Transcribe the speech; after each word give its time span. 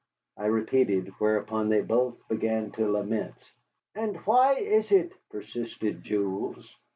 I 0.35 0.47
repeated, 0.47 1.09
whereupon 1.19 1.69
they 1.69 1.81
both 1.81 2.27
began 2.27 2.71
to 2.71 2.89
lament. 2.91 3.35
"And 3.93 4.17
why 4.25 4.55
is 4.55 4.91
it?" 4.91 5.13
persisted 5.29 6.03
Jules. 6.03 6.75